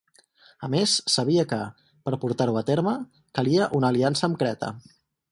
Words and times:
A 0.67 0.67
més, 0.75 0.93
sabia 1.15 1.43
que, 1.51 1.59
per 2.07 2.13
portar-ho 2.23 2.57
a 2.61 2.63
terme, 2.69 2.93
calia 3.41 3.67
una 3.81 3.91
aliança 3.93 4.27
amb 4.29 4.41
Creta. 4.45 4.71